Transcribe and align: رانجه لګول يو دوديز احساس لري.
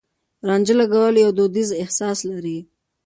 رانجه 0.47 0.73
لګول 0.79 1.15
يو 1.23 1.31
دوديز 1.37 1.69
احساس 1.83 2.19
لري. 2.29 2.57